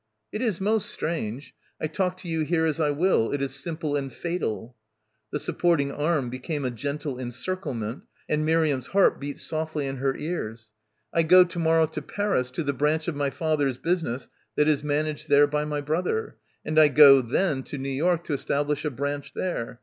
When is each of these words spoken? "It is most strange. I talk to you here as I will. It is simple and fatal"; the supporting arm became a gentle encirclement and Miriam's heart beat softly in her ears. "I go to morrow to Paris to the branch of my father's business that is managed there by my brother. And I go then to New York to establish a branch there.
"It 0.33 0.41
is 0.41 0.59
most 0.59 0.89
strange. 0.89 1.53
I 1.79 1.85
talk 1.85 2.17
to 2.17 2.27
you 2.27 2.39
here 2.41 2.65
as 2.65 2.79
I 2.79 2.89
will. 2.89 3.31
It 3.31 3.39
is 3.39 3.53
simple 3.53 3.95
and 3.95 4.11
fatal"; 4.11 4.75
the 5.31 5.37
supporting 5.37 5.91
arm 5.91 6.31
became 6.31 6.65
a 6.65 6.71
gentle 6.71 7.19
encirclement 7.19 8.01
and 8.27 8.43
Miriam's 8.43 8.87
heart 8.87 9.19
beat 9.19 9.37
softly 9.37 9.85
in 9.85 9.97
her 9.97 10.17
ears. 10.17 10.71
"I 11.13 11.21
go 11.21 11.43
to 11.43 11.59
morrow 11.59 11.85
to 11.85 12.01
Paris 12.01 12.49
to 12.49 12.63
the 12.63 12.73
branch 12.73 13.07
of 13.07 13.15
my 13.15 13.29
father's 13.29 13.77
business 13.77 14.27
that 14.55 14.67
is 14.67 14.83
managed 14.83 15.29
there 15.29 15.45
by 15.45 15.65
my 15.65 15.81
brother. 15.81 16.37
And 16.65 16.79
I 16.79 16.87
go 16.87 17.21
then 17.21 17.61
to 17.65 17.77
New 17.77 17.89
York 17.89 18.23
to 18.23 18.33
establish 18.33 18.83
a 18.83 18.89
branch 18.89 19.33
there. 19.35 19.79